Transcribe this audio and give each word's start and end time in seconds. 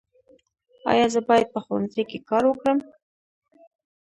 ایا 0.91 1.05
زه 1.13 1.19
باید 1.27 1.47
په 1.53 1.59
ښوونځي 1.65 2.03
کې 2.09 2.19
کار 2.29 2.43
وکړم؟ 2.47 2.79